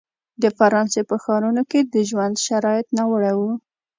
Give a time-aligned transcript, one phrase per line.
[0.41, 3.51] د فرانسې په ښارونو کې د ژوند شرایط ناوړه وو.